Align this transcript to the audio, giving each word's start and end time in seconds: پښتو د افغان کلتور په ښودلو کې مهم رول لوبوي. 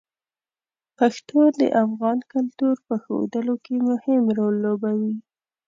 پښتو 0.97 1.39
د 1.59 1.61
افغان 1.83 2.17
کلتور 2.33 2.75
په 2.87 2.93
ښودلو 3.03 3.55
کې 3.65 3.75
مهم 3.89 4.23
رول 4.37 4.55
لوبوي. 4.65 5.15